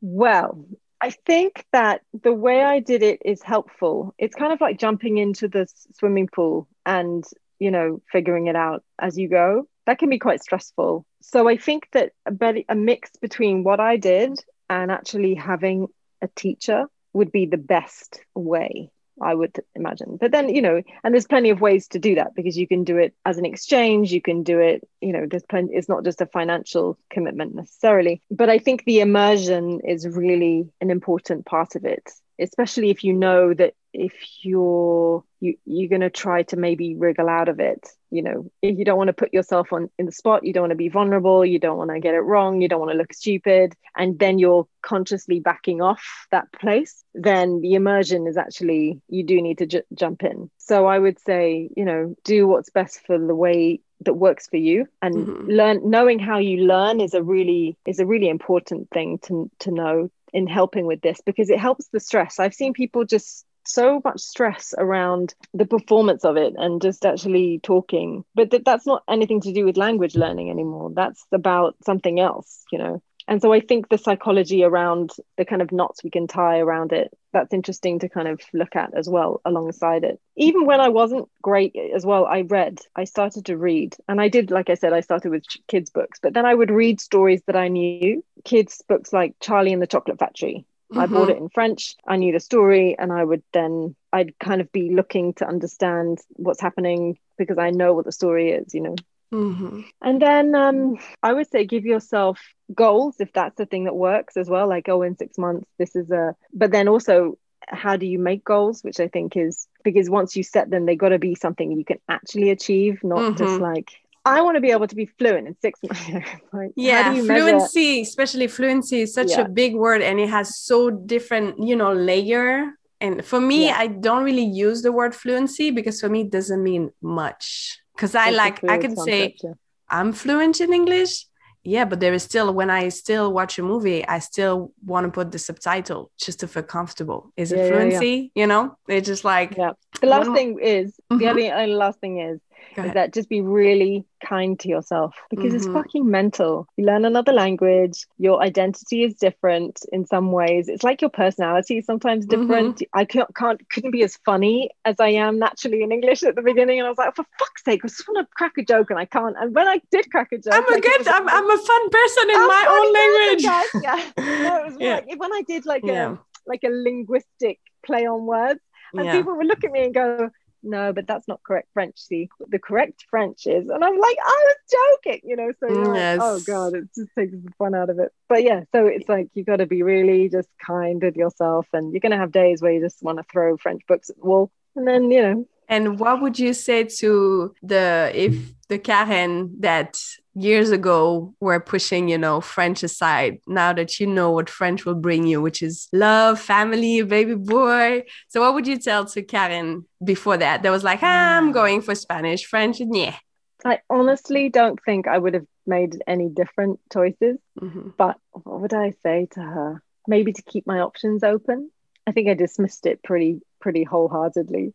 [0.00, 0.66] well
[1.00, 4.14] I think that the way I did it is helpful.
[4.16, 5.66] It's kind of like jumping into the
[5.98, 7.22] swimming pool and,
[7.58, 11.06] you know, figuring it out as you go that can be quite stressful.
[11.20, 14.38] So I think that a, mix between what I did
[14.68, 15.88] and actually having
[16.22, 18.90] a teacher would be the best way.
[19.22, 20.16] I would imagine.
[20.20, 22.84] But then, you know, and there's plenty of ways to do that because you can
[22.84, 26.04] do it as an exchange, you can do it, you know, there's plenty, it's not
[26.04, 28.22] just a financial commitment necessarily.
[28.30, 33.12] But I think the immersion is really an important part of it especially if you
[33.12, 37.88] know that if you're you, you're going to try to maybe wriggle out of it
[38.10, 40.64] you know if you don't want to put yourself on in the spot you don't
[40.64, 42.98] want to be vulnerable you don't want to get it wrong you don't want to
[42.98, 49.00] look stupid and then you're consciously backing off that place then the immersion is actually
[49.08, 52.70] you do need to ju- jump in so i would say you know do what's
[52.70, 55.50] best for the way that works for you and mm-hmm.
[55.50, 59.70] learn knowing how you learn is a really is a really important thing to to
[59.70, 62.40] know in helping with this because it helps the stress.
[62.40, 67.60] I've seen people just so much stress around the performance of it and just actually
[67.62, 68.24] talking.
[68.34, 70.90] But th- that's not anything to do with language learning anymore.
[70.94, 73.02] That's about something else you know?
[73.26, 76.92] And so i think the psychology around the kind of knots we can tie around
[76.92, 80.20] it that's interesting to kind of look at as well alongside it.
[80.36, 83.96] Even when i wasn't great as well i read i started to read.
[84.08, 86.18] And i did like i said i started with kids books.
[86.22, 89.86] But then i would read stories that i knew kids books like charlie and the
[89.86, 91.00] chocolate factory Mm-hmm.
[91.00, 91.96] I bought it in French.
[92.06, 96.18] I knew the story, and I would then I'd kind of be looking to understand
[96.30, 98.96] what's happening because I know what the story is, you know.
[99.32, 99.80] Mm-hmm.
[100.00, 102.40] And then um, I would say give yourself
[102.72, 104.68] goals if that's the thing that works as well.
[104.68, 106.36] Like, oh, in six months, this is a.
[106.52, 108.82] But then also, how do you make goals?
[108.82, 111.84] Which I think is because once you set them, they got to be something you
[111.84, 113.36] can actually achieve, not mm-hmm.
[113.36, 113.90] just like
[114.24, 115.80] I want to be able to be fluent in six
[116.12, 116.28] months.
[116.52, 119.42] like, yeah, fluency, especially fluency, is such yeah.
[119.42, 122.72] a big word, and it has so different, you know, layer.
[123.00, 123.76] And for me, yeah.
[123.78, 127.78] I don't really use the word fluency because for me, it doesn't mean much.
[127.94, 129.52] Because I like, I can say yeah.
[129.88, 131.26] I'm fluent in English.
[131.66, 135.10] Yeah, but there is still when I still watch a movie, I still want to
[135.10, 137.32] put the subtitle just to feel comfortable.
[137.38, 138.32] Is it fluency?
[138.34, 139.72] You know, it's just like yeah.
[139.98, 141.18] The last thing is mm-hmm.
[141.18, 142.38] the other last thing is
[142.78, 145.56] is that just be really kind to yourself because mm-hmm.
[145.56, 146.66] it's fucking mental.
[146.76, 150.68] You learn another language, your identity is different in some ways.
[150.68, 152.76] It's like your personality is sometimes different.
[152.76, 152.98] Mm-hmm.
[152.98, 156.42] I can't, can't couldn't be as funny as I am naturally in English at the
[156.42, 158.90] beginning, and I was like, for fuck's sake, I just want to crack a joke
[158.90, 159.36] and I can't.
[159.38, 162.30] And when I did crack a joke, I'm a good, I'm, I'm a fun person
[162.30, 163.44] in I'm my own language.
[163.44, 164.10] Person, yeah,
[164.48, 165.00] no, it was yeah.
[165.06, 166.12] like when I did like yeah.
[166.12, 168.60] a like a linguistic play on words,
[168.94, 169.12] and yeah.
[169.12, 170.30] people would look at me and go
[170.64, 171.98] no, but that's not correct French.
[171.98, 174.56] See, the correct French is, and I'm like, I was
[175.04, 175.52] joking, you know.
[175.60, 176.18] So yes.
[176.18, 178.12] like, oh god, it just takes the fun out of it.
[178.28, 181.92] But yeah, so it's like you got to be really just kind with yourself, and
[181.92, 184.50] you're gonna have days where you just want to throw French books at the wall,
[184.76, 185.48] and then you know.
[185.68, 188.36] And what would you say to the if
[188.68, 189.98] the Karen that
[190.34, 193.38] years ago we were pushing, you know, French aside.
[193.46, 198.04] Now that you know what French will bring you, which is love, family, baby boy.
[198.28, 200.62] So what would you tell to Karen before that?
[200.62, 203.16] That was like, ah, I'm going for Spanish, French, yeah.
[203.64, 207.38] I honestly don't think I would have made any different choices.
[207.60, 207.90] Mm-hmm.
[207.96, 209.82] But what would I say to her?
[210.06, 211.70] Maybe to keep my options open.
[212.06, 214.74] I think I dismissed it pretty, pretty wholeheartedly.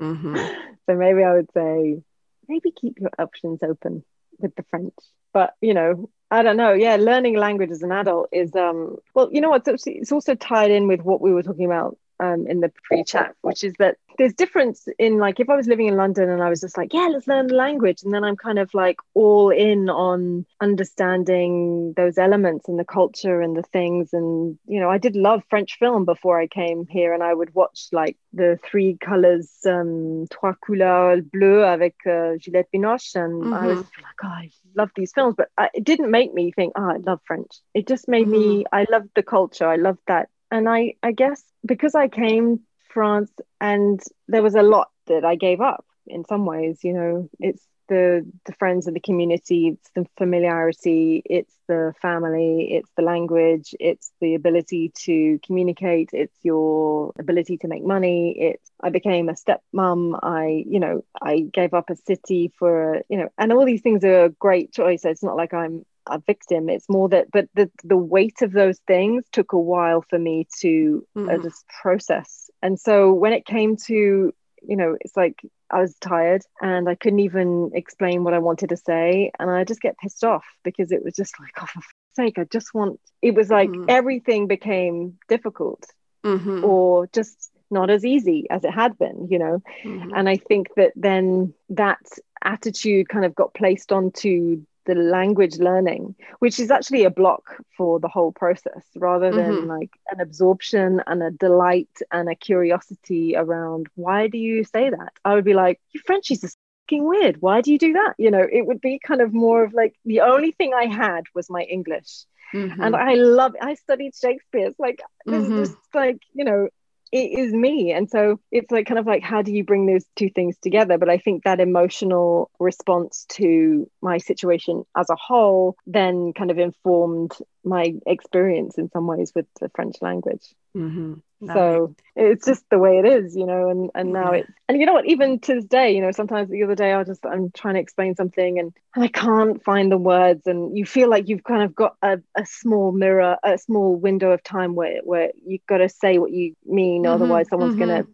[0.00, 0.36] Mm-hmm.
[0.86, 2.02] so maybe I would say,
[2.48, 4.04] maybe keep your options open
[4.38, 4.94] with the French.
[5.32, 6.72] But you know, I don't know.
[6.72, 9.66] Yeah, learning language as an adult is um well, you know what?
[9.66, 13.64] It's also tied in with what we were talking about um, in the pre-chat, which
[13.64, 16.60] is that there's difference in like if I was living in London and I was
[16.60, 19.88] just like, yeah, let's learn the language, and then I'm kind of like all in
[19.88, 25.16] on understanding those elements and the culture and the things, and you know, I did
[25.16, 29.50] love French film before I came here, and I would watch like the three colors,
[29.66, 33.54] um, trois couleurs bleu avec uh, Juliette Binoche, and mm-hmm.
[33.54, 36.74] I was like, oh, I love these films, but I, it didn't make me think,
[36.76, 37.50] oh, I love French.
[37.74, 38.58] It just made mm-hmm.
[38.58, 42.60] me, I loved the culture, I loved that and I, I guess because I came
[42.90, 47.28] France and there was a lot that I gave up in some ways, you know,
[47.40, 53.02] it's the the friends of the community, it's the familiarity, it's the family, it's the
[53.02, 58.34] language, it's the ability to communicate, it's your ability to make money.
[58.38, 60.18] It's I became a stepmom.
[60.22, 64.04] I, you know, I gave up a city for, you know, and all these things
[64.04, 65.04] are a great choice.
[65.04, 68.78] It's not like I'm a victim it's more that but the the weight of those
[68.86, 71.32] things took a while for me to mm.
[71.32, 75.94] uh, just process and so when it came to you know it's like i was
[76.00, 79.98] tired and i couldn't even explain what i wanted to say and i just get
[79.98, 81.82] pissed off because it was just like oh for
[82.16, 83.84] sake i just want it was like mm.
[83.88, 85.84] everything became difficult
[86.24, 86.64] mm-hmm.
[86.64, 90.12] or just not as easy as it had been you know mm-hmm.
[90.14, 92.00] and i think that then that
[92.44, 98.00] attitude kind of got placed onto the language learning, which is actually a block for
[98.00, 99.68] the whole process rather than mm-hmm.
[99.68, 105.12] like an absorption and a delight and a curiosity around why do you say that?
[105.24, 106.50] I would be like, you Frenchies are
[106.92, 107.40] fucking weird.
[107.40, 108.14] Why do you do that?
[108.18, 111.24] You know, it would be kind of more of like the only thing I had
[111.34, 112.24] was my English.
[112.54, 112.82] Mm-hmm.
[112.82, 114.66] And I love I studied Shakespeare.
[114.66, 115.62] It's like this mm-hmm.
[115.62, 116.68] is just like, you know,
[117.12, 117.92] it is me.
[117.92, 120.98] And so it's like kind of like how do you bring those two things together?
[120.98, 126.58] But i think that emotional response to my situation as a whole then kind of
[126.58, 127.32] informed
[127.64, 131.14] my experience in some ways with the french language mm-hmm.
[131.46, 134.86] so it's just the way it is you know and and now it and you
[134.86, 137.50] know what even to this day you know sometimes the other day i just i'm
[137.50, 141.28] trying to explain something and, and i can't find the words and you feel like
[141.28, 145.30] you've kind of got a, a small mirror a small window of time where where
[145.44, 147.12] you've got to say what you mean mm-hmm.
[147.12, 147.88] otherwise someone's mm-hmm.
[147.88, 148.06] gonna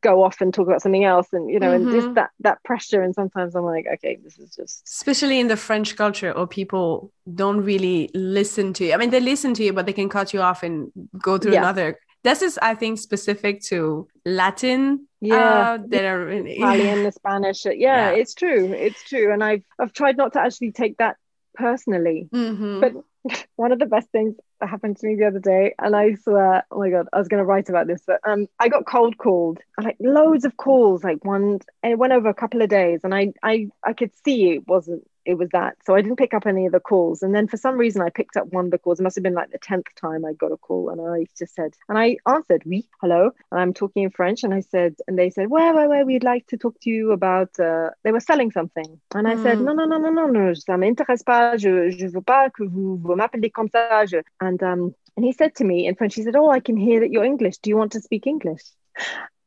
[0.00, 1.88] go off and talk about something else and you know mm-hmm.
[1.88, 2.14] and just mm-hmm.
[2.14, 5.96] that that pressure and sometimes i'm like okay this is just especially in the french
[5.96, 9.86] culture or people don't really listen to you i mean they listen to you but
[9.86, 11.58] they can cut you off and go to yeah.
[11.58, 15.36] another this is i think specific to latin yeah.
[15.36, 19.32] uh, that are in italian the spanish yeah, yeah, it's true it's true.
[19.32, 21.16] And i've i've tried not to actually take that
[21.54, 22.28] personally.
[22.32, 22.80] Mm-hmm.
[22.80, 22.92] but
[23.56, 26.66] one of the best things that happened to me the other day and i swear
[26.70, 29.16] oh my god i was going to write about this but um i got cold
[29.16, 33.00] called like loads of calls like one and it went over a couple of days
[33.04, 35.76] and i i i could see it wasn't it was that.
[35.86, 37.22] So I didn't pick up any of the calls.
[37.22, 39.00] And then for some reason, I picked up one of the calls.
[39.00, 40.90] It must have been like the 10th time I got a call.
[40.90, 43.30] And I just said, and I answered, oui, hello.
[43.50, 44.44] And I'm talking in French.
[44.44, 47.12] And I said, and they said, where, where, where, we'd like to talk to you
[47.12, 49.00] about, uh, they were selling something.
[49.14, 49.42] And I mm.
[49.42, 51.56] said, no, no, no, no, no, no, ça m'intéresse pas.
[51.56, 54.06] Je, je veux pas que vous, vous m'appelez comme ça.
[54.06, 54.18] Je...
[54.40, 57.00] And, um, and he said to me in French, he said, oh, I can hear
[57.00, 57.58] that you're English.
[57.58, 58.62] Do you want to speak English?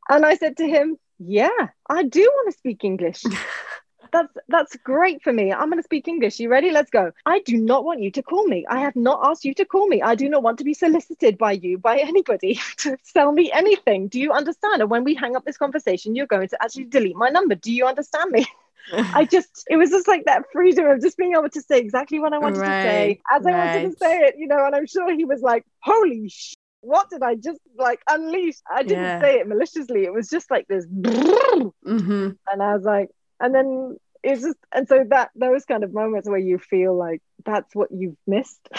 [0.08, 3.22] And I said to him, yeah, I do want to speak English.
[4.12, 5.52] that's that's great for me.
[5.52, 6.38] I'm going to speak English.
[6.40, 6.70] You ready?
[6.70, 7.12] Let's go.
[7.26, 8.66] I do not want you to call me.
[8.68, 10.02] I have not asked you to call me.
[10.02, 14.08] I do not want to be solicited by you, by anybody to sell me anything.
[14.08, 14.82] Do you understand?
[14.82, 17.54] And when we hang up this conversation, you're going to actually delete my number.
[17.54, 18.46] Do you understand me?
[18.92, 22.18] I just, it was just like that freedom of just being able to say exactly
[22.18, 23.54] what I wanted right, to say as right.
[23.54, 24.64] I wanted to say it, you know.
[24.64, 28.56] And I'm sure he was like, holy sh- what did I just like unleash?
[28.70, 29.20] I didn't yeah.
[29.20, 30.04] say it maliciously.
[30.04, 30.86] It was just like this.
[30.86, 32.30] Mm-hmm.
[32.50, 36.28] And I was like, and then it's just and so that those kind of moments
[36.28, 38.68] where you feel like that's what you've missed.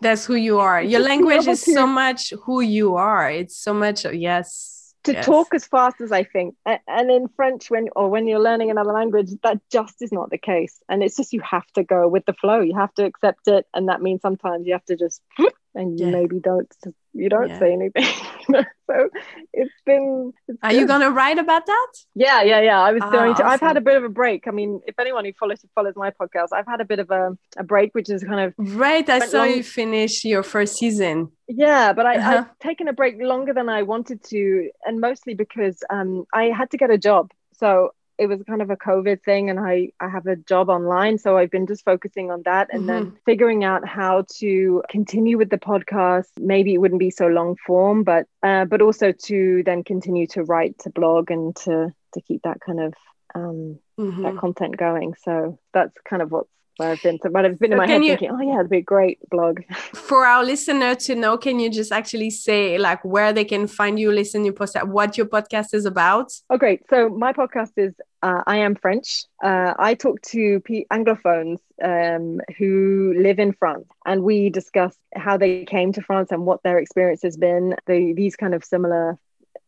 [0.00, 0.82] That's who you are.
[0.82, 3.30] Your language is to, so much who you are.
[3.30, 5.26] It's so much oh, yes to yes.
[5.26, 6.54] talk as fast as i think.
[6.66, 10.38] And in french when or when you're learning another language that just is not the
[10.38, 10.80] case.
[10.88, 12.60] And it's just you have to go with the flow.
[12.60, 13.66] You have to accept it.
[13.74, 15.22] And that means sometimes you have to just
[15.74, 16.12] and you yeah.
[16.12, 16.74] maybe don't
[17.14, 17.58] you don't yeah.
[17.58, 18.04] say anything
[18.86, 19.08] so
[19.52, 23.34] it's been it's are you gonna write about that yeah yeah yeah i was going
[23.34, 23.46] to awesome.
[23.46, 26.10] i've had a bit of a break i mean if anyone who follows follows my
[26.10, 29.18] podcast i've had a bit of a, a break which is kind of right i
[29.20, 29.50] saw long...
[29.50, 32.30] you finish your first season yeah but I, uh-huh.
[32.30, 36.70] i've taken a break longer than i wanted to and mostly because um i had
[36.70, 40.08] to get a job so it was kind of a COVID thing, and I I
[40.08, 42.86] have a job online, so I've been just focusing on that, and mm-hmm.
[42.88, 46.28] then figuring out how to continue with the podcast.
[46.38, 50.44] Maybe it wouldn't be so long form, but uh, but also to then continue to
[50.44, 52.94] write, to blog, and to to keep that kind of
[53.34, 54.22] um, mm-hmm.
[54.22, 55.14] that content going.
[55.24, 56.48] So that's kind of what's
[56.80, 57.18] I've been.
[57.20, 59.18] to, but I've been in my head you, thinking, oh yeah, it'd be a great
[59.30, 59.62] blog.
[59.94, 63.98] For our listener to know, can you just actually say like where they can find
[63.98, 66.32] you, listen your post, what your podcast is about?
[66.50, 66.82] Oh, great.
[66.88, 69.24] So my podcast is uh, I am French.
[69.42, 75.36] Uh, I talk to P- Anglophones um, who live in France, and we discuss how
[75.36, 77.74] they came to France and what their experience has been.
[77.86, 79.18] The, these kind of similar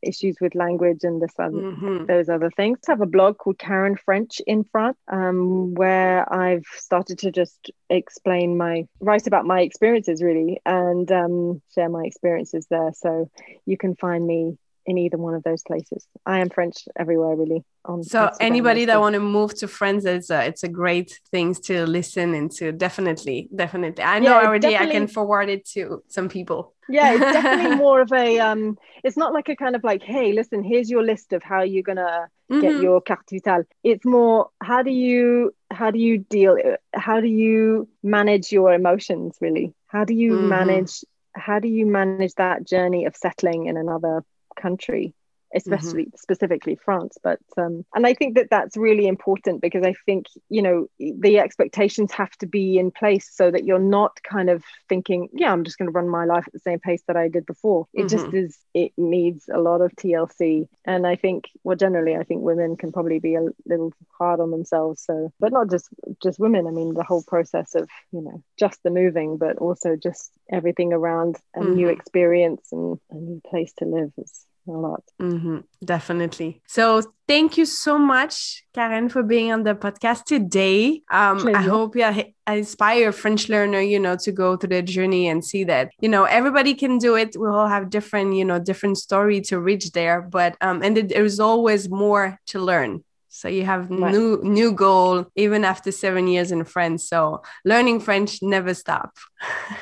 [0.07, 2.07] issues with language and this other, mm-hmm.
[2.07, 2.78] those other things.
[2.88, 7.70] I have a blog called Karen French in France, um, where I've started to just
[7.90, 12.92] explain my write about my experiences really and um, share my experiences there.
[12.94, 13.30] So
[13.66, 16.07] you can find me in either one of those places.
[16.26, 17.64] I am French everywhere, really.
[18.03, 21.87] so anybody that want to move to France, it's a, it's a great thing to
[21.87, 22.72] listen into.
[22.72, 24.05] Definitely, definitely.
[24.05, 24.76] I know yeah, already.
[24.76, 26.74] I can forward it to some people.
[26.89, 28.39] Yeah, it's definitely more of a.
[28.39, 31.62] Um, it's not like a kind of like, hey, listen, here's your list of how
[31.62, 32.61] you're gonna mm-hmm.
[32.61, 33.64] get your carte vitale.
[33.82, 36.57] It's more, how do you how do you deal?
[36.93, 39.39] How do you manage your emotions?
[39.41, 40.49] Really, how do you mm-hmm.
[40.49, 41.05] manage
[41.37, 44.24] how do you manage that journey of settling in another
[44.55, 45.14] country
[45.55, 46.16] especially mm-hmm.
[46.16, 47.16] specifically France.
[47.22, 51.38] But um, and I think that that's really important because I think you know the
[51.38, 55.64] expectations have to be in place so that you're not kind of thinking, yeah, I'm
[55.64, 57.86] just going to run my life at the same pace that I did before.
[57.92, 58.09] It mm-hmm.
[58.09, 58.59] just is.
[58.74, 62.92] It needs a lot of TLC, and I think well, generally, I think women can
[62.92, 65.02] probably be a little hard on themselves.
[65.02, 65.88] So, but not just
[66.22, 66.66] just women.
[66.66, 70.92] I mean, the whole process of you know just the moving, but also just everything
[70.92, 71.74] around a mm-hmm.
[71.74, 75.03] new experience and a new place to live is a lot.
[75.21, 76.62] Mm-hmm, definitely.
[76.67, 81.03] So thank you so much, Karen, for being on the podcast today.
[81.11, 85.45] Um, I hope you inspire French learner, you know, to go through the journey and
[85.45, 87.37] see that, you know, everybody can do it.
[87.39, 91.41] We all have different, you know, different story to reach there, but um, and there's
[91.41, 93.05] always more to learn.
[93.29, 94.12] So you have right.
[94.12, 97.09] new new goal even after seven years in France.
[97.09, 99.11] So learning French never stop.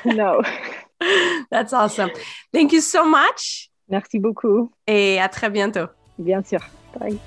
[0.03, 0.41] No.
[1.51, 2.09] That's awesome.
[2.51, 3.69] Thank you so much.
[3.89, 4.71] Merci beaucoup.
[4.87, 5.87] Et à très bientôt.
[6.17, 6.59] Bien sûr.
[6.99, 7.17] Bye.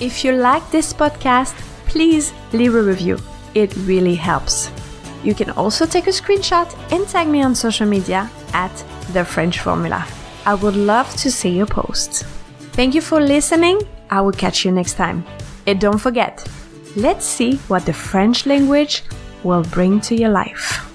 [0.00, 1.54] If you like this podcast,
[1.86, 3.16] please leave a review.
[3.54, 4.70] It really helps.
[5.24, 8.70] You can also take a screenshot and tag me on social media at
[9.12, 10.06] The French Formula.
[10.46, 12.24] I would love to see your post.
[12.72, 13.80] Thank you for listening.
[14.10, 15.24] I will catch you next time.
[15.66, 16.46] And don't forget,
[16.94, 19.02] let's see what the French language
[19.42, 20.87] will bring to your life.